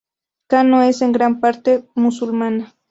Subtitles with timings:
[0.47, 2.73] Kano es en gran parte musulmana.